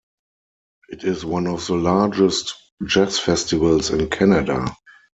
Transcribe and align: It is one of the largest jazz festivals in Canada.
It 0.89 1.03
is 1.03 1.23
one 1.23 1.45
of 1.45 1.67
the 1.67 1.75
largest 1.75 2.55
jazz 2.87 3.19
festivals 3.19 3.91
in 3.91 4.09
Canada. 4.09 4.65